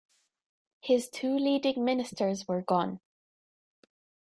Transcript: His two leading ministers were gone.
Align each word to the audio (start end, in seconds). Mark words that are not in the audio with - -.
His 0.79 1.07
two 1.09 1.37
leading 1.37 1.85
ministers 1.85 2.47
were 2.47 2.63
gone. 2.63 3.01